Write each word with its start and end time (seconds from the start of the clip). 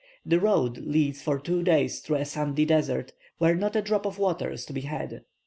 The 0.25 0.39
road 0.39 0.79
leads 0.79 1.21
for 1.21 1.37
two 1.37 1.61
days 1.61 1.99
through 1.99 2.15
a 2.15 2.25
sandy 2.25 2.65
desert, 2.65 3.13
where 3.37 3.53
not 3.53 3.75
a 3.75 3.83
drop 3.83 4.07
of 4.07 4.17
water 4.17 4.49
is 4.49 4.65
to 4.65 4.73
be 4.73 4.81
had." 4.81 5.25